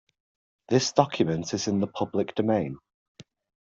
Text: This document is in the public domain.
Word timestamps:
This 0.69 0.93
document 0.93 1.53
is 1.53 1.67
in 1.67 1.79
the 1.79 1.85
public 1.85 2.33
domain. 2.33 2.79